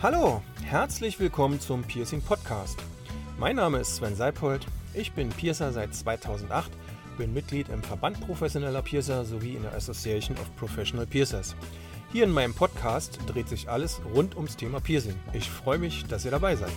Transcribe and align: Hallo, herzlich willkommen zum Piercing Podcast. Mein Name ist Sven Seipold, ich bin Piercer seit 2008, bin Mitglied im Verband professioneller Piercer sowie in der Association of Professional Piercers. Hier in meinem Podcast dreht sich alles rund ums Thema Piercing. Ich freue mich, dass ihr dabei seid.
Hallo, 0.00 0.42
herzlich 0.62 1.18
willkommen 1.18 1.58
zum 1.58 1.82
Piercing 1.82 2.22
Podcast. 2.22 2.78
Mein 3.36 3.56
Name 3.56 3.78
ist 3.78 3.96
Sven 3.96 4.14
Seipold, 4.14 4.64
ich 4.94 5.10
bin 5.10 5.28
Piercer 5.28 5.72
seit 5.72 5.92
2008, 5.92 6.70
bin 7.16 7.34
Mitglied 7.34 7.68
im 7.68 7.82
Verband 7.82 8.20
professioneller 8.20 8.82
Piercer 8.82 9.24
sowie 9.24 9.56
in 9.56 9.62
der 9.62 9.74
Association 9.74 10.38
of 10.38 10.54
Professional 10.54 11.04
Piercers. 11.04 11.56
Hier 12.12 12.22
in 12.22 12.30
meinem 12.30 12.54
Podcast 12.54 13.18
dreht 13.26 13.48
sich 13.48 13.68
alles 13.68 14.00
rund 14.14 14.36
ums 14.36 14.56
Thema 14.56 14.78
Piercing. 14.78 15.16
Ich 15.32 15.50
freue 15.50 15.78
mich, 15.78 16.06
dass 16.06 16.24
ihr 16.24 16.30
dabei 16.30 16.54
seid. 16.54 16.70